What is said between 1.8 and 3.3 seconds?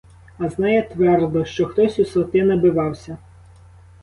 у свати набивався.